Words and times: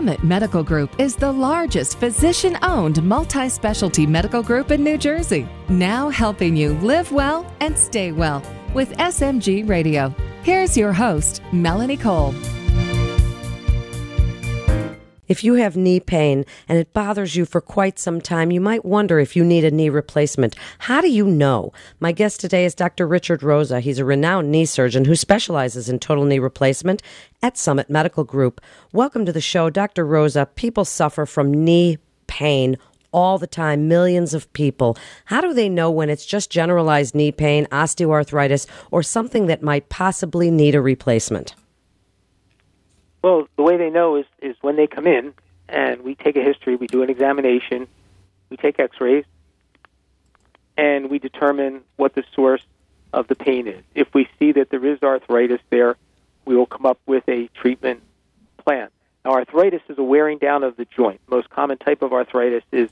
Summit 0.00 0.24
Medical 0.24 0.62
Group 0.62 0.98
is 0.98 1.14
the 1.14 1.30
largest 1.30 1.98
physician 1.98 2.56
owned 2.62 3.02
multi 3.02 3.50
specialty 3.50 4.06
medical 4.06 4.42
group 4.42 4.70
in 4.70 4.82
New 4.82 4.96
Jersey. 4.96 5.46
Now 5.68 6.08
helping 6.08 6.56
you 6.56 6.72
live 6.78 7.12
well 7.12 7.44
and 7.60 7.76
stay 7.76 8.10
well 8.10 8.42
with 8.72 8.96
SMG 8.96 9.68
Radio. 9.68 10.08
Here's 10.42 10.74
your 10.74 10.94
host, 10.94 11.42
Melanie 11.52 11.98
Cole. 11.98 12.34
If 15.30 15.44
you 15.44 15.54
have 15.54 15.76
knee 15.76 16.00
pain 16.00 16.44
and 16.68 16.76
it 16.76 16.92
bothers 16.92 17.36
you 17.36 17.44
for 17.44 17.60
quite 17.60 18.00
some 18.00 18.20
time, 18.20 18.50
you 18.50 18.60
might 18.60 18.84
wonder 18.84 19.20
if 19.20 19.36
you 19.36 19.44
need 19.44 19.64
a 19.64 19.70
knee 19.70 19.88
replacement. 19.88 20.56
How 20.80 21.00
do 21.00 21.08
you 21.08 21.24
know? 21.24 21.72
My 22.00 22.10
guest 22.10 22.40
today 22.40 22.64
is 22.64 22.74
Dr. 22.74 23.06
Richard 23.06 23.44
Rosa. 23.44 23.78
He's 23.78 24.00
a 24.00 24.04
renowned 24.04 24.50
knee 24.50 24.64
surgeon 24.64 25.04
who 25.04 25.14
specializes 25.14 25.88
in 25.88 26.00
total 26.00 26.24
knee 26.24 26.40
replacement 26.40 27.00
at 27.44 27.56
Summit 27.56 27.88
Medical 27.88 28.24
Group. 28.24 28.60
Welcome 28.92 29.24
to 29.24 29.32
the 29.32 29.40
show, 29.40 29.70
Dr. 29.70 30.04
Rosa. 30.04 30.46
People 30.46 30.84
suffer 30.84 31.24
from 31.26 31.64
knee 31.64 31.98
pain 32.26 32.76
all 33.12 33.38
the 33.38 33.46
time, 33.46 33.86
millions 33.86 34.34
of 34.34 34.52
people. 34.52 34.98
How 35.26 35.40
do 35.40 35.54
they 35.54 35.68
know 35.68 35.92
when 35.92 36.10
it's 36.10 36.26
just 36.26 36.50
generalized 36.50 37.14
knee 37.14 37.30
pain, 37.30 37.66
osteoarthritis, 37.66 38.66
or 38.90 39.04
something 39.04 39.46
that 39.46 39.62
might 39.62 39.90
possibly 39.90 40.50
need 40.50 40.74
a 40.74 40.80
replacement? 40.80 41.54
Well, 43.22 43.48
the 43.56 43.62
way 43.62 43.76
they 43.76 43.90
know 43.90 44.16
is, 44.16 44.26
is 44.40 44.56
when 44.60 44.76
they 44.76 44.86
come 44.86 45.06
in 45.06 45.34
and 45.68 46.02
we 46.02 46.14
take 46.14 46.36
a 46.36 46.42
history, 46.42 46.76
we 46.76 46.86
do 46.86 47.02
an 47.02 47.10
examination, 47.10 47.86
we 48.48 48.56
take 48.56 48.80
x 48.80 49.00
rays, 49.00 49.24
and 50.76 51.10
we 51.10 51.18
determine 51.18 51.82
what 51.96 52.14
the 52.14 52.24
source 52.34 52.64
of 53.12 53.28
the 53.28 53.34
pain 53.34 53.66
is. 53.66 53.82
If 53.94 54.12
we 54.14 54.28
see 54.38 54.52
that 54.52 54.70
there 54.70 54.84
is 54.84 55.02
arthritis 55.02 55.60
there, 55.70 55.96
we 56.44 56.56
will 56.56 56.66
come 56.66 56.86
up 56.86 56.98
with 57.06 57.28
a 57.28 57.48
treatment 57.48 58.02
plan. 58.56 58.88
Now, 59.24 59.32
arthritis 59.32 59.82
is 59.88 59.98
a 59.98 60.02
wearing 60.02 60.38
down 60.38 60.64
of 60.64 60.76
the 60.76 60.86
joint. 60.86 61.20
Most 61.28 61.50
common 61.50 61.76
type 61.76 62.02
of 62.02 62.12
arthritis 62.12 62.64
is 62.72 62.88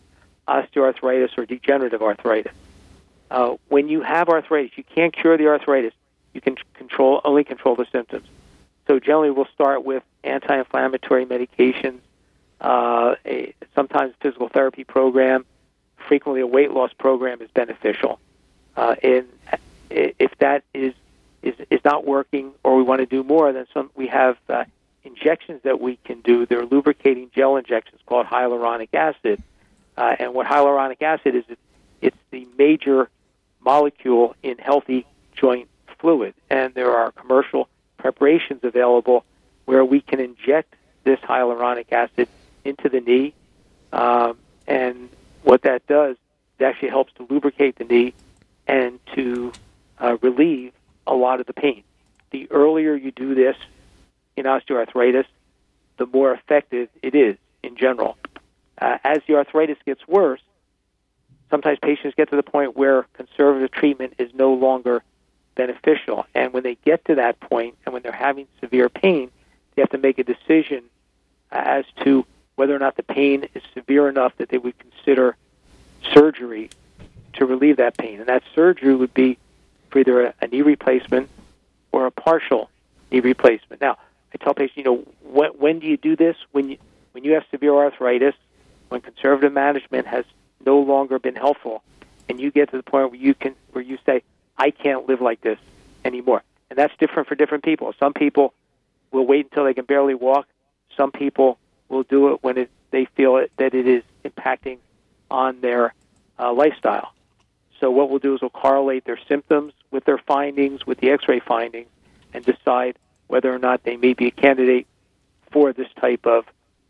osteoarthritis 0.47 1.37
or 1.39 1.47
degenerative 1.47 2.03
arthritis. 2.03 2.53
Uh, 3.31 3.57
when 3.69 3.89
you 3.89 4.03
have 4.03 4.29
arthritis, 4.29 4.77
you 4.77 4.85
can't 4.85 5.15
cure 5.15 5.37
the 5.37 5.47
arthritis. 5.47 5.93
You 6.35 6.41
can 6.41 6.57
control 6.75 7.21
only 7.25 7.45
control 7.45 7.75
the 7.75 7.87
symptoms. 7.91 8.27
So 8.89 8.99
generally, 8.99 9.31
we'll 9.31 9.49
start 9.55 9.85
with 9.85 10.03
anti-inflammatory 10.25 11.27
medications, 11.27 12.01
uh, 12.61 13.17
a, 13.25 13.55
sometimes 13.75 14.15
physical 14.21 14.49
therapy 14.49 14.83
program. 14.83 15.45
Frequently, 16.09 16.41
a 16.41 16.47
weight 16.47 16.73
loss 16.73 16.91
program 16.95 17.43
is 17.43 17.51
beneficial. 17.51 18.19
Uh, 18.77 18.97
and 19.03 19.29
if 19.91 20.31
that 20.39 20.65
is, 20.73 20.95
is 21.43 21.55
is 21.71 21.81
not 21.85 22.07
working, 22.07 22.53
or 22.65 22.77
we 22.77 22.83
want 22.83 23.01
to 23.01 23.07
do 23.07 23.23
more, 23.23 23.53
then 23.53 23.67
some 23.75 23.91
we 23.95 24.07
have 24.07 24.39
uh, 24.49 24.65
injections 25.05 25.61
that 25.65 25.81
we 25.81 25.97
can 26.05 26.21
do. 26.23 26.47
They're 26.47 26.65
lubricating 26.65 27.31
gel 27.35 27.57
injections 27.57 28.01
called 28.07 28.27
hyaluronic 28.27 28.95
acid. 28.95 29.43
Uh, 29.97 30.17
and 30.19 30.33
what 30.33 30.47
hyaluronic 30.47 31.03
acid 31.03 31.35
is, 31.35 31.45
it, 31.49 31.59
it's 32.01 32.17
the 32.31 32.47
major 32.57 33.11
molecule 33.61 34.35
in 34.43 34.57
healthy 34.59 35.07
joint 35.35 35.69
fluid. 35.99 36.35
And 36.49 36.73
there 36.75 36.93
are 36.93 37.11
commercial 37.13 37.69
preparations 37.99 38.61
available 38.63 39.25
where 39.65 39.85
we 39.85 40.01
can 40.01 40.21
inject 40.21 40.75
this 41.05 41.19
hyaluronic 41.21 41.93
acid 41.93 42.29
into 42.65 42.89
the 42.89 43.01
knee. 43.01 43.35
Um, 43.93 44.39
and 44.67 45.09
what 45.43 45.63
that 45.63 45.87
does, 45.87 46.17
it 46.59 46.65
actually 46.65 46.89
helps 46.89 47.13
to 47.15 47.27
lubricate 47.29 47.77
the 47.77 47.85
knee 47.85 48.15
and 48.67 48.99
to 49.15 49.53
uh, 49.99 50.17
relieve 50.23 50.73
a 51.07 51.15
lot 51.15 51.41
of 51.41 51.47
the 51.47 51.53
pain. 51.53 51.83
The 52.31 52.51
earlier 52.51 52.95
you 52.95 53.11
do 53.11 53.35
this 53.35 53.57
in 54.37 54.45
osteoarthritis, 54.45 55.25
the 55.97 56.07
more 56.07 56.33
effective 56.33 56.89
it 57.03 57.15
is 57.15 57.37
in 57.63 57.77
general. 57.77 58.17
Uh, 58.81 58.99
as 59.05 59.19
the 59.27 59.35
arthritis 59.35 59.79
gets 59.85 60.07
worse, 60.07 60.41
sometimes 61.51 61.79
patients 61.81 62.15
get 62.17 62.31
to 62.31 62.37
the 62.37 62.43
point 62.43 62.77
where 62.77 63.05
conservative 63.15 63.71
treatment 63.71 64.15
is 64.19 64.33
no 64.35 64.53
longer 64.55 65.03
beneficial. 65.59 66.25
And 66.35 66.55
when 66.55 66.63
they 66.63 66.77
get 66.87 67.05
to 67.07 67.17
that 67.17 67.39
point 67.41 67.77
and 67.85 67.93
when 67.93 68.03
they're 68.03 68.13
having 68.13 68.47
severe 68.61 68.89
pain, 68.89 69.31
they 69.75 69.83
have 69.83 69.91
to 69.91 69.99
make 69.99 70.19
a 70.19 70.25
decision 70.25 70.85
as 71.51 71.85
to 72.05 72.25
whether 72.55 72.75
or 72.75 72.79
not 72.79 72.97
the 72.97 73.03
pain 73.03 73.49
is 73.55 73.63
severe 73.75 74.09
enough 74.09 74.33
that 74.39 74.49
they 74.49 74.57
would 74.57 74.79
consider 74.79 75.37
surgery 76.15 76.71
to 77.35 77.45
relieve 77.45 77.77
that 77.77 77.99
pain. 77.99 78.21
And 78.21 78.29
that 78.29 78.43
surgery 78.55 78.95
would 78.95 79.13
be 79.13 79.37
for 79.91 79.99
either 79.99 80.27
a, 80.27 80.35
a 80.41 80.47
knee 80.47 80.63
replacement 80.63 81.29
or 81.93 82.07
a 82.07 82.11
partial 82.11 82.71
knee 83.11 83.21
replacement. 83.21 83.83
Now, 83.83 83.99
I 84.33 84.39
tell 84.43 84.55
patients, 84.55 84.77
you 84.77 84.85
know, 84.85 85.05
when, 85.23 85.51
when 85.51 85.79
do 85.81 85.87
you 85.87 85.97
do 85.97 86.17
this? 86.17 86.37
When 86.53 86.71
you 86.71 86.79
when 87.13 87.25
you 87.25 87.33
have 87.33 87.45
severe 87.51 87.75
arthritis, 87.75 88.35
when 88.91 89.01
conservative 89.01 89.53
management 89.53 90.07
has 90.07 90.25
no 90.65 90.79
longer 90.79 91.19
been 91.19 91.35
helpful, 91.35 91.83
and 92.29 92.39
you 92.39 92.53
get 92.53 92.71
to 92.71 92.77
the 92.77 92.83
point 92.83 93.11
where 93.11 93.21
you 93.21 93.35
can 93.35 93.55
where 93.73 93.83
you 93.83 93.99
say, 94.05 94.23
I 94.59 94.71
can't 94.71 95.09
live 95.09 95.21
like 95.21 95.41
this 95.41 95.59
anymore. 96.05 96.43
And 96.71 96.79
that's 96.79 96.95
different 96.99 97.29
for 97.29 97.35
different 97.35 97.65
people. 97.65 97.95
Some 97.99 98.13
people 98.13 98.53
will 99.11 99.27
wait 99.27 99.47
until 99.47 99.65
they 99.65 99.75
can 99.75 99.85
barely 99.85 100.15
walk. 100.15 100.47
Some 100.97 101.13
people 101.13 101.59
will 101.89 102.03
do 102.03 102.33
it 102.33 102.43
when 102.43 102.59
it, 102.59 102.71
they 102.91 103.07
feel 103.17 103.37
it, 103.37 103.53
that 103.57 103.75
it 103.75 103.87
is 103.87 104.03
impacting 104.25 104.79
on 105.31 105.61
their 105.61 105.95
uh, 106.39 106.53
lifestyle. 106.53 107.13
So 107.81 107.91
what 107.91 108.11
we'll 108.11 108.19
do 108.19 108.35
is 108.35 108.41
we'll 108.41 108.51
correlate 108.51 109.05
their 109.05 109.19
symptoms 109.29 109.73
with 109.91 110.05
their 110.05 110.19
findings, 110.19 110.87
with 110.87 110.99
the 110.99 111.11
X-ray 111.11 111.41
findings, 111.41 111.89
and 112.35 112.45
decide 112.45 112.99
whether 113.29 113.55
or 113.55 113.59
not 113.59 113.85
they 113.85 113.97
may 113.97 114.15
be 114.15 114.27
a 114.27 114.31
candidate 114.31 114.87
for 115.51 115.73
this 115.73 115.89
type 116.01 116.27
of 116.27 116.45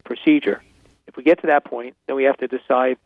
procedure. 0.05 0.63
If 1.07 1.17
we 1.17 1.23
get 1.23 1.41
to 1.43 1.49
that 1.49 1.65
point, 1.65 1.95
then 2.07 2.17
we 2.17 2.25
have 2.25 2.39
to 2.39 2.49
decide 2.49 2.97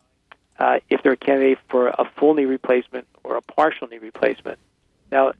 uh, 0.59 0.81
if 0.91 1.03
they're 1.03 1.13
a 1.13 1.17
candidate 1.17 1.59
for 1.69 1.89
a 1.89 2.11
full 2.17 2.35
knee 2.35 2.45
replacement 2.45 3.07
or 3.25 3.37
a 3.37 3.43
partial 3.43 3.89
knee 3.89 3.99
replacement. 3.99 4.59
Now, 5.11 5.33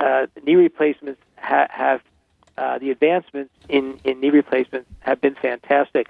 uh, 0.00 0.26
knee 0.44 0.56
replacements 0.56 1.20
ha- 1.36 1.68
have 1.70 2.02
uh, 2.58 2.78
the 2.78 2.90
advancements 2.90 3.52
in, 3.68 4.00
in 4.04 4.20
knee 4.20 4.30
replacements 4.30 4.88
have 5.00 5.20
been 5.20 5.34
fantastic 5.34 6.08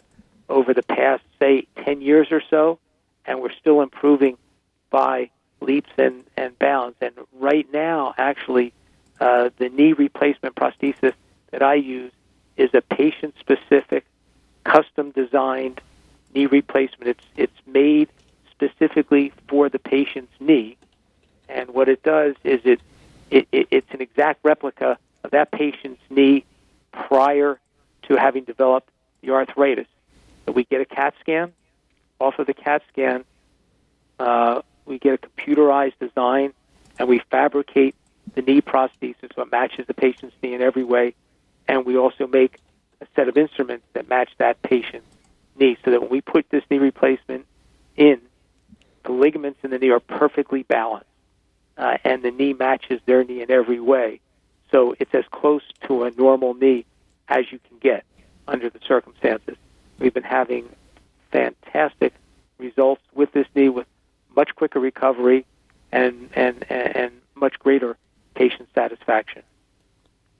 over 0.48 0.72
the 0.72 0.82
past, 0.82 1.22
say, 1.40 1.66
10 1.84 2.00
years 2.00 2.28
or 2.30 2.42
so, 2.48 2.78
and 3.24 3.40
we're 3.40 3.52
still 3.52 3.80
improving 3.80 4.36
by 4.90 5.30
leaps 5.60 5.90
and, 5.98 6.24
and 6.36 6.56
bounds. 6.58 6.96
And 7.00 7.14
right 7.32 7.66
now, 7.72 8.14
actually, 8.16 8.72
uh, 9.20 9.50
the 9.58 9.68
knee 9.68 9.92
replacement 9.92 10.54
prosthesis 10.54 11.14
that 11.50 11.62
I 11.62 11.74
use 11.74 12.12
is 12.56 12.70
a 12.74 12.80
patient 12.80 13.34
specific, 13.40 14.06
custom 14.64 15.10
designed 15.10 15.80
knee 16.34 16.46
replacement. 16.46 17.08
It's, 17.08 17.24
it's 17.36 17.66
made 17.66 18.08
specifically 18.96 19.32
for 19.48 19.68
the 19.68 19.78
patient's 19.78 20.32
knee. 20.40 20.76
And 21.48 21.70
what 21.70 21.88
it 21.88 22.02
does 22.02 22.34
is 22.44 22.60
it, 22.64 22.80
it, 23.30 23.48
it 23.52 23.68
it's 23.70 23.90
an 23.90 24.00
exact 24.00 24.40
replica 24.42 24.98
of 25.22 25.30
that 25.32 25.50
patient's 25.50 26.00
knee 26.10 26.44
prior 26.92 27.60
to 28.02 28.16
having 28.16 28.44
developed 28.44 28.90
the 29.20 29.30
arthritis. 29.30 29.86
So 30.44 30.52
we 30.52 30.64
get 30.64 30.80
a 30.80 30.84
CAT 30.84 31.14
scan. 31.20 31.52
Off 32.18 32.38
of 32.38 32.46
the 32.46 32.54
CAT 32.54 32.82
scan, 32.90 33.24
uh, 34.18 34.62
we 34.86 34.98
get 34.98 35.14
a 35.14 35.18
computerized 35.18 35.98
design, 36.00 36.54
and 36.98 37.08
we 37.08 37.20
fabricate 37.30 37.94
the 38.34 38.40
knee 38.40 38.62
prosthesis 38.62 39.34
so 39.34 39.42
it 39.42 39.52
matches 39.52 39.86
the 39.86 39.94
patient's 39.94 40.34
knee 40.42 40.54
in 40.54 40.62
every 40.62 40.84
way. 40.84 41.14
And 41.68 41.84
we 41.84 41.98
also 41.98 42.26
make 42.26 42.58
a 43.02 43.06
set 43.14 43.28
of 43.28 43.36
instruments 43.36 43.84
that 43.92 44.08
match 44.08 44.30
that 44.38 44.62
patient's 44.62 45.06
knee 45.58 45.76
so 45.84 45.90
that 45.90 46.00
when 46.00 46.10
we 46.10 46.22
put 46.22 46.48
this 46.48 46.62
knee 46.70 46.78
replacement 46.78 47.44
in, 47.96 48.20
the 49.06 49.12
ligaments 49.12 49.60
in 49.62 49.70
the 49.70 49.78
knee 49.78 49.90
are 49.90 50.00
perfectly 50.00 50.62
balanced, 50.62 51.08
uh, 51.78 51.96
and 52.04 52.22
the 52.22 52.30
knee 52.30 52.52
matches 52.52 53.00
their 53.06 53.24
knee 53.24 53.40
in 53.40 53.50
every 53.50 53.80
way. 53.80 54.20
So 54.70 54.94
it's 54.98 55.14
as 55.14 55.24
close 55.30 55.62
to 55.86 56.04
a 56.04 56.10
normal 56.10 56.54
knee 56.54 56.84
as 57.28 57.50
you 57.50 57.58
can 57.68 57.78
get 57.78 58.04
under 58.48 58.68
the 58.68 58.80
circumstances. 58.86 59.56
We've 59.98 60.14
been 60.14 60.22
having 60.22 60.68
fantastic 61.30 62.12
results 62.58 63.02
with 63.14 63.32
this 63.32 63.46
knee 63.54 63.68
with 63.68 63.86
much 64.34 64.54
quicker 64.54 64.80
recovery 64.80 65.46
and, 65.92 66.28
and, 66.34 66.64
much 67.34 67.58
greater 67.58 67.98
patient 68.34 68.66
satisfaction. 68.74 69.42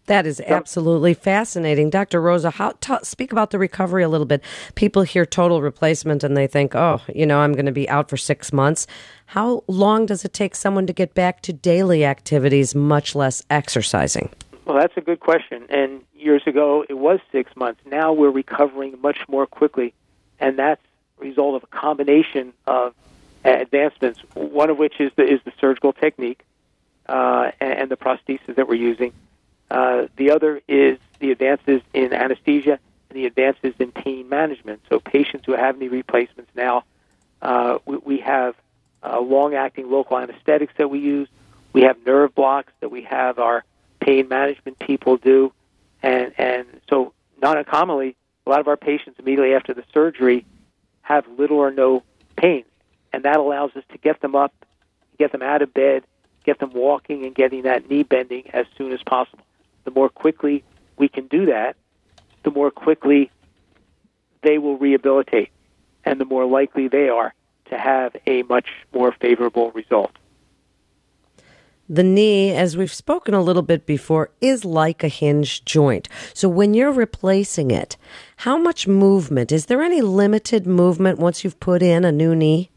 That 0.06 0.26
is 0.26 0.40
absolutely 0.40 1.14
fascinating, 1.14 1.90
Dr. 1.90 2.20
Rosa. 2.20 2.50
How 2.50 2.72
t- 2.80 2.94
speak 3.02 3.32
about 3.32 3.50
the 3.50 3.58
recovery 3.58 4.04
a 4.04 4.08
little 4.08 4.26
bit. 4.26 4.42
People 4.76 5.02
hear 5.02 5.26
total 5.26 5.60
replacement 5.62 6.22
and 6.22 6.36
they 6.36 6.46
think, 6.46 6.76
"Oh, 6.76 7.00
you 7.12 7.26
know, 7.26 7.40
I'm 7.40 7.52
going 7.52 7.66
to 7.66 7.72
be 7.72 7.88
out 7.88 8.08
for 8.08 8.16
6 8.16 8.52
months." 8.52 8.86
How 9.26 9.64
long 9.66 10.06
does 10.06 10.24
it 10.24 10.32
take 10.32 10.54
someone 10.54 10.86
to 10.86 10.92
get 10.92 11.14
back 11.14 11.42
to 11.42 11.52
daily 11.52 12.04
activities, 12.04 12.74
much 12.74 13.16
less 13.16 13.42
exercising? 13.50 14.30
Well, 14.64 14.78
that's 14.78 14.96
a 14.96 15.00
good 15.00 15.18
question. 15.18 15.66
And 15.68 16.02
years 16.14 16.42
ago, 16.46 16.84
it 16.88 16.94
was 16.94 17.18
6 17.32 17.56
months. 17.56 17.80
Now 17.84 18.12
we're 18.12 18.30
recovering 18.30 19.00
much 19.00 19.18
more 19.28 19.46
quickly, 19.46 19.92
and 20.38 20.56
that's 20.56 20.82
a 21.20 21.24
result 21.24 21.56
of 21.56 21.64
a 21.64 21.76
combination 21.76 22.52
of 22.68 22.94
advancements. 23.44 24.20
One 24.34 24.70
of 24.70 24.78
which 24.78 25.00
is 25.00 25.10
the 25.16 25.24
is 25.24 25.40
the 25.44 25.52
surgical 25.60 25.92
technique 25.92 26.44
uh, 27.08 27.50
and 27.60 27.90
the 27.90 27.96
prosthesis 27.96 28.54
that 28.54 28.68
we're 28.68 28.74
using 28.74 29.12
uh, 29.70 30.06
the 30.16 30.30
other 30.30 30.60
is 30.68 30.98
the 31.18 31.30
advances 31.30 31.82
in 31.92 32.12
anesthesia 32.12 32.78
and 33.10 33.18
the 33.18 33.26
advances 33.26 33.74
in 33.78 33.92
pain 33.92 34.28
management. 34.28 34.80
So 34.88 35.00
patients 35.00 35.44
who 35.46 35.52
have 35.52 35.78
knee 35.78 35.88
replacements 35.88 36.50
now, 36.54 36.84
uh, 37.42 37.78
we, 37.84 37.96
we 37.96 38.18
have 38.18 38.54
uh, 39.02 39.20
long-acting 39.20 39.90
local 39.90 40.18
anesthetics 40.18 40.72
that 40.78 40.88
we 40.90 40.98
use. 40.98 41.28
We 41.72 41.82
have 41.82 42.04
nerve 42.06 42.34
blocks 42.34 42.72
that 42.80 42.90
we 42.90 43.02
have 43.02 43.38
our 43.38 43.64
pain 44.00 44.28
management 44.28 44.78
people 44.78 45.16
do, 45.16 45.52
and 46.02 46.32
and 46.38 46.66
so 46.88 47.12
not 47.40 47.58
uncommonly, 47.58 48.16
a 48.46 48.50
lot 48.50 48.60
of 48.60 48.68
our 48.68 48.76
patients 48.76 49.18
immediately 49.18 49.54
after 49.54 49.74
the 49.74 49.84
surgery 49.92 50.46
have 51.02 51.26
little 51.38 51.58
or 51.58 51.70
no 51.70 52.02
pain, 52.36 52.64
and 53.12 53.24
that 53.24 53.36
allows 53.36 53.74
us 53.76 53.84
to 53.92 53.98
get 53.98 54.20
them 54.20 54.34
up, 54.34 54.54
get 55.18 55.32
them 55.32 55.42
out 55.42 55.60
of 55.60 55.74
bed, 55.74 56.04
get 56.44 56.58
them 56.58 56.72
walking, 56.72 57.26
and 57.26 57.34
getting 57.34 57.62
that 57.62 57.90
knee 57.90 58.02
bending 58.02 58.48
as 58.52 58.66
soon 58.78 58.92
as 58.92 59.02
possible. 59.02 59.44
The 59.86 59.92
more 59.92 60.08
quickly 60.08 60.64
we 60.98 61.08
can 61.08 61.28
do 61.28 61.46
that, 61.46 61.76
the 62.42 62.50
more 62.50 62.72
quickly 62.72 63.30
they 64.42 64.58
will 64.58 64.76
rehabilitate, 64.76 65.50
and 66.04 66.20
the 66.20 66.24
more 66.24 66.44
likely 66.44 66.88
they 66.88 67.08
are 67.08 67.32
to 67.70 67.78
have 67.78 68.16
a 68.26 68.42
much 68.42 68.66
more 68.92 69.12
favorable 69.12 69.70
result. 69.70 70.10
The 71.88 72.02
knee, 72.02 72.52
as 72.52 72.76
we've 72.76 72.92
spoken 72.92 73.32
a 73.32 73.40
little 73.40 73.62
bit 73.62 73.86
before, 73.86 74.30
is 74.40 74.64
like 74.64 75.04
a 75.04 75.08
hinge 75.08 75.64
joint. 75.64 76.08
So 76.34 76.48
when 76.48 76.74
you're 76.74 76.90
replacing 76.90 77.70
it, 77.70 77.96
how 78.38 78.58
much 78.58 78.88
movement? 78.88 79.52
Is 79.52 79.66
there 79.66 79.82
any 79.82 80.00
limited 80.00 80.66
movement 80.66 81.20
once 81.20 81.44
you've 81.44 81.60
put 81.60 81.84
in 81.84 82.04
a 82.04 82.10
new 82.10 82.34
knee? 82.34 82.70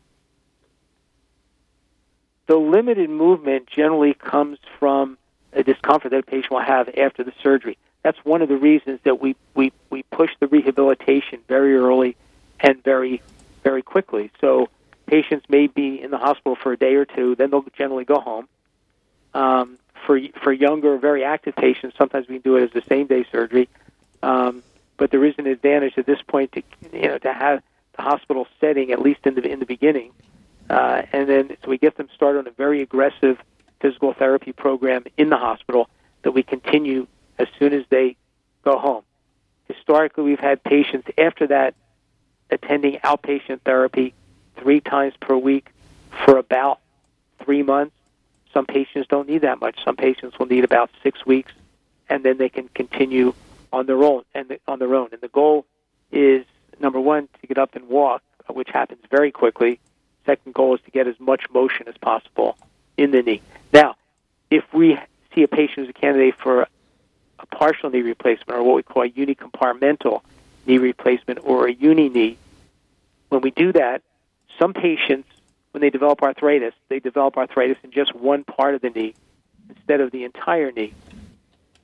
The 2.45 2.57
limited 2.57 3.09
movement 3.09 3.67
generally 3.67 4.13
comes 4.13 4.59
from 4.79 5.17
discomfort 5.51 6.11
that 6.11 6.19
a 6.19 6.23
patient 6.23 6.51
will 6.51 6.61
have 6.61 6.89
after 6.97 7.23
the 7.23 7.33
surgery. 7.41 7.77
That's 8.03 8.17
one 8.23 8.41
of 8.41 8.49
the 8.49 8.57
reasons 8.57 8.99
that 9.03 9.19
we, 9.19 9.35
we, 9.55 9.71
we 9.89 10.03
push 10.03 10.31
the 10.39 10.47
rehabilitation 10.47 11.39
very 11.47 11.75
early 11.75 12.15
and 12.59 12.81
very, 12.83 13.21
very 13.63 13.81
quickly. 13.81 14.31
So 14.39 14.69
patients 15.05 15.45
may 15.49 15.67
be 15.67 16.01
in 16.01 16.11
the 16.11 16.17
hospital 16.17 16.55
for 16.55 16.71
a 16.73 16.77
day 16.77 16.95
or 16.95 17.05
two, 17.05 17.35
then 17.35 17.49
they'll 17.49 17.65
generally 17.77 18.05
go 18.05 18.19
home 18.19 18.47
um, 19.33 19.77
for 20.05 20.19
for 20.41 20.51
younger, 20.51 20.97
very 20.97 21.23
active 21.23 21.55
patients, 21.55 21.95
sometimes 21.97 22.27
we 22.27 22.35
can 22.35 22.41
do 22.41 22.57
it 22.57 22.63
as 22.63 22.71
the 22.71 22.83
same 22.87 23.07
day 23.07 23.25
surgery. 23.31 23.69
Um, 24.23 24.63
but 24.97 25.11
there 25.11 25.23
is 25.23 25.35
an 25.37 25.47
advantage 25.47 25.93
at 25.97 26.05
this 26.05 26.21
point 26.21 26.51
to 26.53 26.63
you 26.93 27.07
know 27.07 27.17
to 27.19 27.33
have 27.33 27.61
the 27.95 28.01
hospital 28.01 28.47
setting 28.59 28.91
at 28.91 29.01
least 29.01 29.25
in 29.25 29.35
the 29.35 29.47
in 29.47 29.59
the 29.59 29.65
beginning, 29.65 30.11
uh, 30.69 31.03
and 31.11 31.29
then 31.29 31.57
so 31.63 31.69
we 31.69 31.77
get 31.77 31.97
them 31.97 32.09
started 32.15 32.39
on 32.39 32.47
a 32.47 32.51
very 32.51 32.81
aggressive 32.81 33.37
physical 33.79 34.13
therapy 34.13 34.51
program 34.51 35.03
in 35.17 35.29
the 35.29 35.37
hospital 35.37 35.89
that 36.23 36.31
we 36.31 36.43
continue 36.43 37.07
as 37.37 37.47
soon 37.57 37.73
as 37.73 37.83
they 37.89 38.15
go 38.63 38.77
home. 38.77 39.03
Historically, 39.67 40.23
we've 40.23 40.39
had 40.39 40.63
patients 40.63 41.07
after 41.17 41.47
that 41.47 41.75
attending 42.49 42.97
outpatient 42.99 43.61
therapy 43.61 44.13
three 44.57 44.81
times 44.81 45.13
per 45.19 45.37
week 45.37 45.69
for 46.25 46.37
about 46.37 46.79
three 47.43 47.63
months. 47.63 47.95
Some 48.53 48.65
patients 48.65 49.07
don't 49.07 49.29
need 49.29 49.41
that 49.41 49.59
much. 49.61 49.77
Some 49.85 49.95
patients 49.95 50.37
will 50.39 50.47
need 50.47 50.63
about 50.63 50.89
six 51.03 51.25
weeks, 51.25 51.51
and 52.09 52.23
then 52.23 52.37
they 52.37 52.49
can 52.49 52.67
continue 52.69 53.33
on 53.71 53.85
their 53.85 54.03
own 54.03 54.23
and 54.33 54.49
the, 54.49 54.59
on 54.67 54.79
their 54.79 54.95
own. 54.95 55.09
And 55.11 55.21
the 55.21 55.27
goal 55.27 55.65
is 56.11 56.45
number 56.79 56.99
one 56.99 57.29
to 57.39 57.47
get 57.47 57.57
up 57.57 57.75
and 57.75 57.87
walk, 57.87 58.23
which 58.49 58.69
happens 58.69 59.01
very 59.11 59.31
quickly. 59.31 59.79
Second 60.25 60.53
goal 60.53 60.75
is 60.75 60.81
to 60.81 60.91
get 60.91 61.07
as 61.07 61.19
much 61.19 61.43
motion 61.51 61.87
as 61.87 61.95
possible 61.97 62.57
in 62.97 63.11
the 63.11 63.21
knee. 63.21 63.41
Now, 63.73 63.95
if 64.49 64.63
we 64.73 64.97
see 65.35 65.43
a 65.43 65.47
patient 65.47 65.87
who's 65.87 65.89
a 65.89 65.93
candidate 65.93 66.35
for 66.41 66.67
a 67.39 67.45
partial 67.45 67.89
knee 67.89 68.01
replacement 68.01 68.59
or 68.59 68.63
what 68.63 68.75
we 68.75 68.83
call 68.83 69.03
a 69.03 69.09
unicompartmental 69.09 70.21
knee 70.65 70.77
replacement 70.77 71.39
or 71.43 71.67
a 71.67 71.73
uni 71.73 72.09
knee, 72.09 72.37
when 73.29 73.41
we 73.41 73.51
do 73.51 73.71
that, 73.73 74.01
some 74.59 74.73
patients 74.73 75.27
when 75.71 75.81
they 75.81 75.91
develop 75.91 76.23
arthritis, 76.23 76.73
they 76.89 76.99
develop 76.99 77.37
arthritis 77.37 77.77
in 77.83 77.91
just 77.91 78.15
one 78.15 78.43
part 78.43 78.73
of 78.73 78.81
the 78.81 78.89
knee 78.89 79.13
instead 79.69 80.01
of 80.01 80.11
the 80.11 80.23
entire 80.23 80.71
knee. 80.71 80.93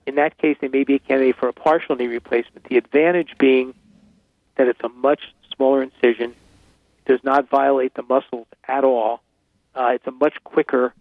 In 0.08 0.16
that 0.16 0.38
case, 0.38 0.58
they 0.60 0.68
may 0.68 0.84
be 0.84 0.96
a 0.96 1.00
candidate 1.00 1.36
for 1.36 1.48
a 1.48 1.54
partial 1.54 1.96
knee 1.96 2.08
replacement. 2.08 2.66
The 2.66 2.78
advantage 2.78 3.36
being 3.38 3.76
that 4.56 4.68
it's 4.68 4.80
a 4.84 4.90
much 4.90 5.22
smaller 5.56 5.84
incision, 5.84 6.34
does 7.06 7.20
not 7.24 7.50
violate 7.50 7.94
the 7.94 8.04
muscles 8.04 8.48
at 8.68 8.84
all. 8.84 9.22
Uh, 9.74 9.92
it's 9.94 10.08
a 10.08 10.12
much 10.12 10.36
quicker, 10.44 10.94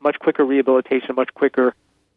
much 0.00 0.18
quicker 0.18 0.44
rehabilitation, 0.44 1.14
much 1.14 1.32
quicker 1.34 1.74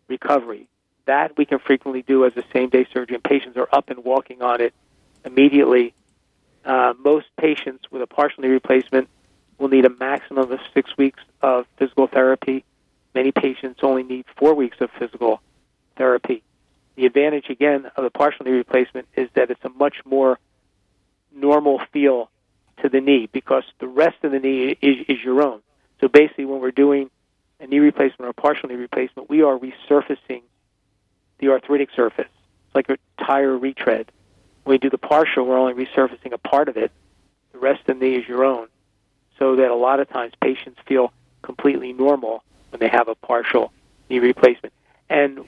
recovery. 0.07 0.67
That 1.05 1.37
we 1.37 1.45
can 1.45 1.59
frequently 1.59 2.01
do 2.01 2.25
as 2.25 2.35
a 2.37 2.43
same-day 2.53 2.87
surgery, 2.93 3.15
and 3.15 3.23
patients 3.23 3.57
are 3.57 3.67
up 3.71 3.89
and 3.89 4.03
walking 4.03 4.41
on 4.41 4.61
it 4.61 4.73
immediately. 5.25 5.93
Uh, 6.63 6.93
most 6.97 7.27
patients 7.37 7.85
with 7.91 8.01
a 8.01 8.07
partial 8.07 8.41
knee 8.43 8.49
replacement 8.49 9.09
will 9.57 9.67
need 9.67 9.85
a 9.85 9.89
maximum 9.89 10.51
of 10.51 10.59
six 10.73 10.95
weeks 10.97 11.21
of 11.41 11.65
physical 11.77 12.07
therapy. 12.07 12.63
Many 13.13 13.31
patients 13.31 13.81
only 13.83 14.03
need 14.03 14.25
four 14.37 14.53
weeks 14.53 14.77
of 14.79 14.89
physical 14.97 15.41
therapy. 15.97 16.41
The 16.95 17.05
advantage, 17.05 17.49
again, 17.49 17.91
of 17.97 18.03
the 18.03 18.09
partial 18.09 18.45
knee 18.45 18.51
replacement 18.51 19.07
is 19.15 19.29
that 19.33 19.51
it's 19.51 19.63
a 19.63 19.69
much 19.69 19.97
more 20.05 20.39
normal 21.35 21.81
feel 21.91 22.29
to 22.81 22.89
the 22.89 23.01
knee 23.01 23.27
because 23.31 23.63
the 23.79 23.87
rest 23.87 24.23
of 24.23 24.31
the 24.31 24.39
knee 24.39 24.77
is, 24.81 25.05
is 25.07 25.23
your 25.23 25.41
own. 25.41 25.61
So 26.01 26.07
basically, 26.07 26.45
when 26.45 26.61
we're 26.61 26.71
doing 26.71 27.09
a 27.59 27.67
knee 27.67 27.79
replacement 27.79 28.21
or 28.21 28.29
a 28.29 28.33
partial 28.33 28.69
knee 28.69 28.75
replacement, 28.75 29.29
we 29.29 29.41
are 29.41 29.57
resurfacing 29.57 30.41
the 31.39 31.49
arthritic 31.49 31.89
surface. 31.95 32.27
It's 32.67 32.75
like 32.75 32.89
a 32.89 32.97
tire 33.23 33.57
retread. 33.57 34.11
When 34.63 34.75
we 34.75 34.77
do 34.77 34.89
the 34.89 34.97
partial, 34.97 35.45
we're 35.45 35.57
only 35.57 35.73
resurfacing 35.85 36.31
a 36.31 36.37
part 36.37 36.69
of 36.69 36.77
it. 36.77 36.91
The 37.51 37.59
rest 37.59 37.81
of 37.81 37.99
the 37.99 38.05
knee 38.05 38.15
is 38.15 38.27
your 38.27 38.43
own 38.43 38.67
so 39.39 39.55
that 39.57 39.71
a 39.71 39.75
lot 39.75 39.99
of 39.99 40.09
times 40.09 40.33
patients 40.41 40.79
feel 40.85 41.11
completely 41.41 41.93
normal 41.93 42.43
when 42.69 42.79
they 42.79 42.87
have 42.87 43.07
a 43.07 43.15
partial 43.15 43.71
knee 44.09 44.19
replacement. 44.19 44.73
And 45.09 45.39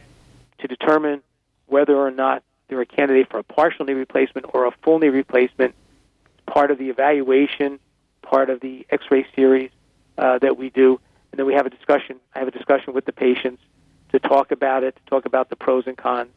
to 0.59 0.67
determine 0.67 1.21
whether 1.67 1.95
or 1.95 2.11
not 2.11 2.43
they're 2.67 2.81
a 2.81 2.85
candidate 2.85 3.29
for 3.29 3.37
a 3.39 3.43
partial 3.43 3.85
knee 3.85 3.93
replacement 3.93 4.47
or 4.53 4.65
a 4.65 4.71
full 4.83 4.99
knee 4.99 5.09
replacement, 5.09 5.75
part 6.45 6.71
of 6.71 6.77
the 6.77 6.89
evaluation, 6.89 7.79
part 8.21 8.49
of 8.49 8.59
the 8.59 8.85
X-ray 8.89 9.25
series 9.35 9.71
uh, 10.17 10.39
that 10.39 10.57
we 10.57 10.69
do, 10.69 10.99
and 11.35 11.39
then 11.41 11.47
we 11.47 11.53
have 11.53 11.65
a 11.65 11.69
discussion. 11.69 12.15
I 12.33 12.39
have 12.39 12.47
a 12.47 12.51
discussion 12.51 12.93
with 12.93 13.03
the 13.03 13.11
patients 13.11 13.61
to 14.13 14.19
talk 14.19 14.51
about 14.51 14.85
it, 14.85 14.95
to 14.95 15.01
talk 15.09 15.25
about 15.25 15.49
the 15.49 15.57
pros 15.57 15.85
and 15.85 15.97
cons, 15.97 16.29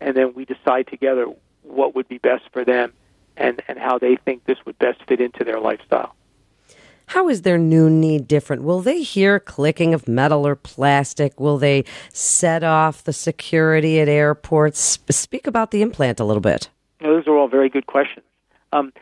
and 0.00 0.16
then 0.16 0.32
we 0.32 0.46
decide 0.46 0.86
together 0.86 1.26
what 1.62 1.94
would 1.94 2.08
be 2.08 2.16
best 2.16 2.44
for 2.54 2.64
them 2.64 2.94
and, 3.36 3.60
and 3.68 3.78
how 3.78 3.98
they 3.98 4.16
think 4.16 4.46
this 4.46 4.56
would 4.64 4.78
best 4.78 5.02
fit 5.06 5.20
into 5.20 5.44
their 5.44 5.60
lifestyle. 5.60 6.14
How 7.08 7.28
is 7.28 7.42
their 7.42 7.58
new 7.58 7.90
knee 7.90 8.18
different? 8.18 8.62
Will 8.62 8.80
they 8.80 9.02
hear 9.02 9.38
clicking 9.38 9.92
of 9.92 10.08
metal 10.08 10.46
or 10.46 10.56
plastic? 10.56 11.38
Will 11.38 11.58
they 11.58 11.84
set 12.14 12.64
off 12.64 13.04
the 13.04 13.12
security 13.12 14.00
at 14.00 14.08
airports? 14.08 14.98
Speak 15.10 15.46
about 15.46 15.70
the 15.70 15.82
implant 15.82 16.18
a 16.18 16.24
little 16.24 16.40
bit. 16.40 16.70
Those 17.02 17.26
are 17.26 17.36
all 17.36 17.48
very 17.48 17.68
good 17.68 17.86
questions. 17.86 18.24
Um, 18.72 18.94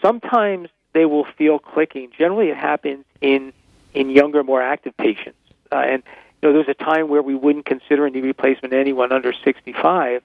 sometimes 0.00 0.70
they 0.94 1.04
will 1.04 1.26
feel 1.36 1.58
clicking. 1.58 2.08
Generally, 2.16 2.48
it 2.48 2.56
happens 2.56 3.04
in 3.20 3.52
in 3.96 4.10
younger, 4.10 4.44
more 4.44 4.62
active 4.62 4.96
patients. 4.96 5.38
Uh, 5.72 5.76
and 5.76 6.02
you 6.40 6.48
know, 6.48 6.52
there's 6.52 6.68
a 6.68 6.84
time 6.84 7.08
where 7.08 7.22
we 7.22 7.34
wouldn't 7.34 7.64
consider 7.64 8.06
a 8.06 8.10
knee 8.10 8.20
replacement 8.20 8.74
anyone 8.74 9.10
under 9.10 9.32
65, 9.32 10.22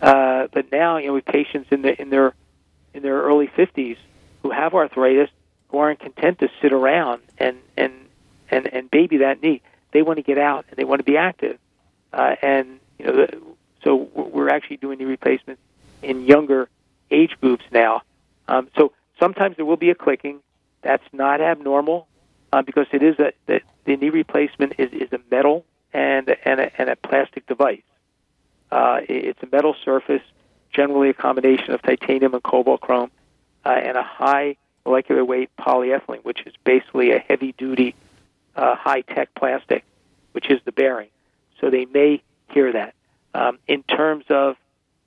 uh, 0.00 0.46
but 0.52 0.70
now 0.70 0.96
you 0.96 1.08
know, 1.08 1.14
with 1.14 1.26
patients 1.26 1.68
in 1.70 1.82
the 1.82 2.00
in 2.00 2.10
their 2.10 2.34
in 2.94 3.02
their 3.02 3.20
early 3.20 3.48
50s 3.48 3.96
who 4.42 4.50
have 4.50 4.72
arthritis 4.72 5.28
who 5.68 5.78
aren't 5.78 5.98
content 5.98 6.38
to 6.38 6.48
sit 6.62 6.72
around 6.72 7.20
and 7.36 7.58
and 7.76 7.92
and 8.50 8.72
and 8.72 8.90
baby 8.90 9.18
that 9.18 9.42
knee. 9.42 9.60
They 9.90 10.02
want 10.02 10.18
to 10.18 10.22
get 10.22 10.38
out 10.38 10.66
and 10.70 10.78
they 10.78 10.84
want 10.84 11.00
to 11.00 11.04
be 11.04 11.16
active. 11.16 11.58
Uh, 12.12 12.36
and 12.40 12.78
you 12.98 13.06
know, 13.06 13.12
the, 13.12 13.42
so 13.82 13.96
we're 14.14 14.48
actually 14.48 14.76
doing 14.76 14.98
knee 14.98 15.04
replacements 15.04 15.60
in 16.02 16.24
younger 16.24 16.68
age 17.10 17.36
groups 17.40 17.64
now. 17.72 18.02
Um, 18.46 18.68
so 18.76 18.92
sometimes 19.18 19.56
there 19.56 19.64
will 19.64 19.76
be 19.76 19.90
a 19.90 19.94
clicking. 19.94 20.40
That's 20.82 21.04
not 21.12 21.40
abnormal 21.40 22.07
uh, 22.52 22.62
because 22.62 22.86
it 22.92 23.02
is 23.02 23.18
a 23.18 23.32
the, 23.46 23.60
the 23.84 23.96
knee 23.96 24.10
replacement 24.10 24.74
is, 24.78 24.92
is 24.92 25.12
a 25.12 25.20
metal 25.30 25.64
and 25.92 26.34
and 26.44 26.60
a, 26.60 26.80
and 26.80 26.90
a 26.90 26.96
plastic 26.96 27.46
device. 27.46 27.82
Uh, 28.70 29.00
it's 29.08 29.42
a 29.42 29.48
metal 29.50 29.74
surface, 29.84 30.22
generally 30.72 31.08
a 31.08 31.14
combination 31.14 31.72
of 31.72 31.82
titanium 31.82 32.34
and 32.34 32.42
cobalt 32.42 32.80
chrome, 32.80 33.10
uh, 33.64 33.70
and 33.70 33.96
a 33.96 34.02
high 34.02 34.56
molecular 34.84 35.24
weight 35.24 35.50
polyethylene, 35.58 36.24
which 36.24 36.46
is 36.46 36.54
basically 36.64 37.12
a 37.12 37.18
heavy 37.18 37.52
duty, 37.56 37.94
uh, 38.56 38.74
high 38.74 39.00
tech 39.02 39.34
plastic, 39.34 39.84
which 40.32 40.50
is 40.50 40.60
the 40.64 40.72
bearing. 40.72 41.08
So 41.60 41.70
they 41.70 41.86
may 41.86 42.22
hear 42.50 42.72
that. 42.72 42.94
Um, 43.34 43.58
in 43.66 43.82
terms 43.82 44.24
of 44.30 44.56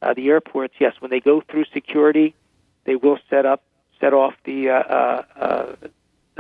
uh, 0.01 0.13
the 0.13 0.29
airports, 0.29 0.74
yes, 0.79 0.93
when 1.00 1.12
they 1.12 1.19
go 1.19 1.41
through 1.41 1.65
security, 1.74 2.36
they 2.86 2.95
will 2.95 3.19
set 3.29 3.45
up, 3.45 3.63
set 4.00 4.13
off 4.13 4.33
the, 4.43 4.69
uh, 4.69 4.74
uh, 4.74 5.24
uh, 5.36 5.75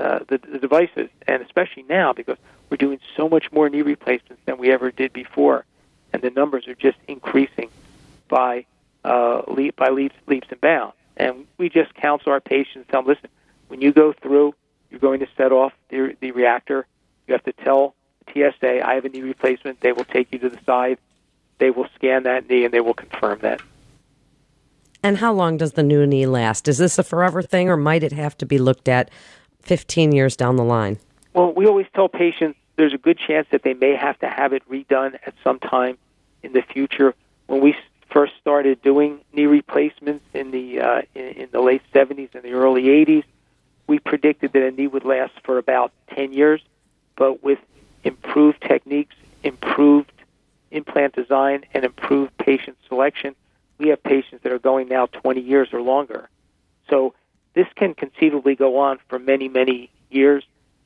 uh 0.01 0.19
the, 0.27 0.37
the 0.37 0.59
devices, 0.59 1.09
and 1.27 1.41
especially 1.41 1.83
now 1.83 2.13
because 2.13 2.37
we're 2.69 2.77
doing 2.77 2.99
so 3.17 3.29
much 3.29 3.51
more 3.51 3.69
knee 3.69 3.81
replacements 3.81 4.41
than 4.45 4.57
we 4.57 4.71
ever 4.71 4.91
did 4.91 5.13
before, 5.13 5.65
and 6.13 6.21
the 6.21 6.29
numbers 6.29 6.67
are 6.67 6.75
just 6.75 6.97
increasing 7.07 7.69
by 8.27 8.65
uh, 9.03 9.41
leap 9.47 9.75
by 9.75 9.89
leaps, 9.89 10.15
leaps 10.27 10.47
and 10.49 10.61
bounds. 10.61 10.95
And 11.17 11.45
we 11.57 11.69
just 11.69 11.93
counsel 11.95 12.31
our 12.31 12.39
patients, 12.39 12.87
tell 12.89 13.01
them, 13.01 13.09
listen, 13.09 13.29
when 13.67 13.81
you 13.81 13.91
go 13.91 14.13
through, 14.13 14.55
you're 14.89 14.99
going 14.99 15.19
to 15.19 15.27
set 15.37 15.51
off 15.51 15.73
the, 15.89 16.15
the 16.19 16.31
reactor. 16.31 16.87
You 17.27 17.33
have 17.33 17.43
to 17.43 17.53
tell 17.53 17.95
TSA, 18.31 18.85
I 18.85 18.95
have 18.95 19.05
a 19.05 19.09
knee 19.09 19.21
replacement. 19.21 19.81
They 19.81 19.91
will 19.91 20.05
take 20.05 20.31
you 20.31 20.39
to 20.39 20.49
the 20.49 20.59
side. 20.65 20.97
They 21.59 21.69
will 21.69 21.87
scan 21.95 22.23
that 22.23 22.49
knee 22.49 22.65
and 22.65 22.73
they 22.73 22.81
will 22.81 22.93
confirm 22.93 23.39
that. 23.39 23.61
And 25.03 25.17
how 25.17 25.33
long 25.33 25.57
does 25.57 25.73
the 25.73 25.83
new 25.83 26.05
knee 26.05 26.25
last? 26.27 26.67
Is 26.67 26.77
this 26.77 26.99
a 26.99 27.03
forever 27.03 27.41
thing 27.41 27.69
or 27.69 27.77
might 27.77 28.03
it 28.03 28.11
have 28.11 28.37
to 28.39 28.45
be 28.45 28.57
looked 28.57 28.87
at 28.87 29.09
15 29.61 30.11
years 30.11 30.35
down 30.35 30.55
the 30.55 30.63
line? 30.63 30.97
Well, 31.33 31.53
we 31.53 31.65
always 31.65 31.87
tell 31.93 32.09
patients 32.09 32.57
there's 32.75 32.93
a 32.93 32.97
good 32.97 33.17
chance 33.17 33.47
that 33.51 33.63
they 33.63 33.73
may 33.73 33.95
have 33.95 34.17
to 34.19 34.27
have 34.27 34.53
it 34.53 34.67
redone 34.69 35.15
at 35.25 35.33
some 35.43 35.59
time 35.59 35.97
in 36.43 36.53
the 36.53 36.61
future. 36.61 37.13
When 37.47 37.61
we 37.61 37.75
first 38.09 38.33
started 38.41 38.81
doing 38.81 39.21
knee 39.33 39.45
replacements 39.45 40.25
in 40.33 40.51
the 40.51 40.81
uh, 40.81 41.01
in, 41.15 41.23
in 41.23 41.49
the 41.51 41.61
late 41.61 41.81
70s 41.93 42.33
and 42.33 42.43
the 42.43 42.53
early 42.53 42.83
80s, 42.83 43.23
we 43.87 43.99
predicted 43.99 44.53
that 44.53 44.63
a 44.63 44.71
knee 44.71 44.87
would 44.87 45.05
last 45.05 45.33
for 45.43 45.57
about 45.57 45.91
10 46.15 46.33
years, 46.33 46.61
but 47.15 47.43
with 47.43 47.59
improved 48.03 48.61
techniques, 48.61 49.15
improved 49.43 50.11
implant 50.71 51.13
design, 51.13 51.65
and 51.73 51.83
improved 51.83 52.35
patient 52.37 52.77
selection, 52.87 53.35
we 53.77 53.89
have 53.89 54.01
patients 54.01 54.43
that 54.43 54.51
are 54.51 54.59
going 54.59 54.87
now 54.87 55.05
20 55.07 55.41
years 55.41 55.69
or 55.73 55.81
longer. 55.81 56.29
So 56.89 57.13
this 57.53 57.67
can 57.75 57.93
conceivably 57.93 58.55
go 58.55 58.77
on 58.77 58.99
for 59.09 59.19
many, 59.19 59.47
many 59.49 59.91
years. 60.09 60.43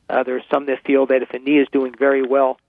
Uh, 0.09 0.23
there 0.23 0.35
are 0.35 0.43
some 0.51 0.65
that 0.67 0.83
feel 0.83 1.05
that 1.07 1.21
if 1.21 1.31
a 1.31 1.39
knee 1.39 1.59
is 1.59 1.67
doing 1.71 1.93
very 1.97 2.23
well 2.23 2.59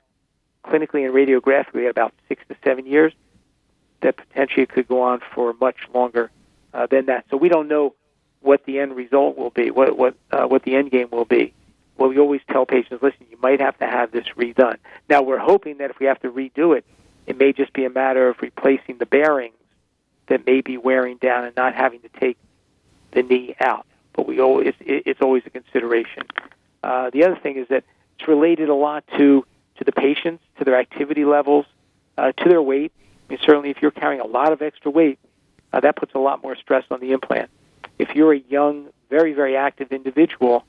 clinically 0.64 1.04
and 1.04 1.14
radiographically 1.14 1.84
at 1.84 1.90
about 1.90 2.12
six 2.28 2.42
to 2.48 2.56
seven 2.64 2.86
years, 2.86 3.12
that 4.00 4.16
potentially 4.16 4.62
it 4.62 4.68
could 4.68 4.88
go 4.88 5.02
on 5.02 5.20
for 5.34 5.54
much 5.54 5.76
longer 5.94 6.30
uh, 6.74 6.86
than 6.86 7.06
that. 7.06 7.24
So 7.30 7.36
we 7.36 7.48
don't 7.48 7.68
know 7.68 7.94
what 8.40 8.64
the 8.64 8.78
end 8.78 8.94
result 8.94 9.36
will 9.36 9.50
be, 9.50 9.70
what 9.70 9.96
what 9.96 10.14
uh, 10.30 10.46
what 10.46 10.62
the 10.62 10.76
end 10.76 10.90
game 10.90 11.08
will 11.10 11.24
be. 11.24 11.52
Well, 11.96 12.10
we 12.10 12.18
always 12.18 12.42
tell 12.50 12.66
patients, 12.66 13.02
listen, 13.02 13.26
you 13.30 13.38
might 13.40 13.60
have 13.60 13.78
to 13.78 13.86
have 13.86 14.12
this 14.12 14.26
redone. 14.36 14.76
Now 15.08 15.22
we're 15.22 15.38
hoping 15.38 15.78
that 15.78 15.90
if 15.90 15.98
we 15.98 16.06
have 16.06 16.20
to 16.20 16.30
redo 16.30 16.76
it, 16.76 16.84
it 17.26 17.38
may 17.38 17.52
just 17.52 17.72
be 17.72 17.86
a 17.86 17.90
matter 17.90 18.28
of 18.28 18.36
replacing 18.42 18.98
the 18.98 19.06
bearings 19.06 19.54
that 20.28 20.46
may 20.46 20.60
be 20.60 20.76
wearing 20.76 21.16
down 21.16 21.44
and 21.44 21.56
not 21.56 21.74
having 21.74 22.00
to 22.00 22.08
take 22.20 22.36
the 23.12 23.22
knee 23.22 23.54
out. 23.60 23.86
But 24.12 24.26
we 24.26 24.40
always 24.40 24.74
it's 24.80 25.20
always 25.20 25.42
a 25.46 25.50
consideration. 25.50 26.24
Uh, 26.82 27.10
the 27.10 27.24
other 27.24 27.36
thing 27.36 27.56
is 27.56 27.68
that 27.68 27.84
it's 28.18 28.28
related 28.28 28.68
a 28.68 28.74
lot 28.74 29.04
to 29.16 29.44
to 29.76 29.84
the 29.84 29.92
patients, 29.92 30.42
to 30.58 30.64
their 30.64 30.78
activity 30.78 31.24
levels, 31.24 31.66
uh, 32.16 32.32
to 32.32 32.48
their 32.48 32.62
weight. 32.62 32.92
I 33.28 33.32
mean, 33.32 33.38
certainly, 33.44 33.70
if 33.70 33.82
you're 33.82 33.90
carrying 33.90 34.20
a 34.20 34.26
lot 34.26 34.52
of 34.52 34.62
extra 34.62 34.90
weight, 34.90 35.18
uh, 35.72 35.80
that 35.80 35.96
puts 35.96 36.14
a 36.14 36.18
lot 36.18 36.42
more 36.42 36.56
stress 36.56 36.84
on 36.90 37.00
the 37.00 37.12
implant. 37.12 37.50
If 37.98 38.14
you're 38.14 38.32
a 38.32 38.40
young, 38.48 38.88
very 39.10 39.34
very 39.34 39.56
active 39.56 39.92
individual, 39.92 40.64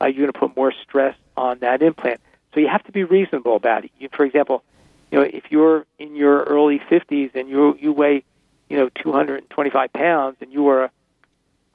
uh, 0.00 0.06
you're 0.06 0.26
going 0.26 0.32
to 0.32 0.38
put 0.38 0.56
more 0.56 0.72
stress 0.72 1.16
on 1.36 1.60
that 1.60 1.82
implant. 1.82 2.20
So 2.54 2.60
you 2.60 2.68
have 2.68 2.82
to 2.84 2.92
be 2.92 3.04
reasonable 3.04 3.54
about 3.54 3.84
it. 3.84 3.92
You, 3.98 4.08
for 4.12 4.24
example, 4.24 4.64
you 5.10 5.18
know, 5.18 5.24
if 5.24 5.44
you're 5.50 5.86
in 5.98 6.16
your 6.16 6.42
early 6.42 6.78
50s 6.78 7.34
and 7.34 7.48
you 7.48 7.76
you 7.80 7.92
weigh 7.92 8.24
you 8.68 8.76
know 8.76 8.88
225 8.88 9.92
pounds 9.92 10.36
and 10.40 10.52
you 10.52 10.68
are 10.68 10.84
a 10.84 10.90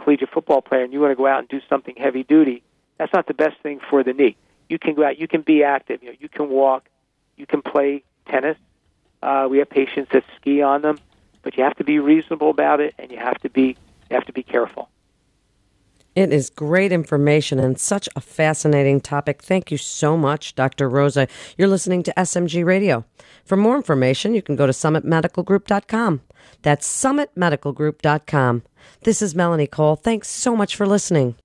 collegiate 0.05 0.29
football 0.29 0.61
player 0.61 0.83
and 0.83 0.93
you 0.93 0.99
want 0.99 1.11
to 1.11 1.15
go 1.15 1.25
out 1.25 1.39
and 1.39 1.49
do 1.49 1.59
something 1.67 1.95
heavy 1.97 2.23
duty, 2.23 2.61
that's 2.97 3.11
not 3.11 3.25
the 3.25 3.33
best 3.33 3.57
thing 3.61 3.79
for 3.89 4.03
the 4.03 4.13
knee. 4.13 4.37
You 4.69 4.77
can 4.77 4.93
go 4.93 5.03
out, 5.03 5.17
you 5.19 5.27
can 5.27 5.41
be 5.41 5.63
active, 5.63 6.01
you 6.03 6.09
know, 6.09 6.15
you 6.19 6.29
can 6.29 6.47
walk, 6.49 6.87
you 7.35 7.47
can 7.47 7.61
play 7.61 8.03
tennis. 8.29 8.57
Uh, 9.23 9.47
we 9.49 9.57
have 9.57 9.69
patients 9.69 10.11
that 10.13 10.23
ski 10.37 10.61
on 10.61 10.83
them, 10.83 10.99
but 11.41 11.57
you 11.57 11.63
have 11.63 11.75
to 11.77 11.83
be 11.83 11.97
reasonable 11.97 12.51
about 12.51 12.79
it 12.79 12.93
and 12.99 13.11
you 13.11 13.17
have 13.17 13.39
to 13.41 13.49
be 13.49 13.75
you 14.09 14.15
have 14.15 14.25
to 14.25 14.33
be 14.33 14.43
careful. 14.43 14.87
It 16.15 16.31
is 16.31 16.49
great 16.49 16.93
information 16.93 17.59
and 17.59 17.77
such 17.77 18.07
a 18.15 18.21
fascinating 18.21 19.01
topic. 19.01 19.41
Thank 19.41 19.69
you 19.69 19.77
so 19.77 20.15
much, 20.15 20.55
Dr. 20.55 20.89
Rosa. 20.89 21.27
You're 21.57 21.67
listening 21.67 22.03
to 22.03 22.13
SMG 22.15 22.65
Radio. 22.65 23.03
For 23.43 23.57
more 23.57 23.75
information, 23.75 24.33
you 24.33 24.41
can 24.41 24.55
go 24.55 24.65
to 24.65 24.71
summitmedicalgroup.com. 24.71 26.21
That's 26.61 26.87
summitmedicalgroup.com. 27.03 28.63
This 29.03 29.21
is 29.21 29.35
Melanie 29.35 29.67
Cole. 29.67 29.97
Thanks 29.97 30.29
so 30.29 30.55
much 30.55 30.75
for 30.75 30.87
listening. 30.87 31.35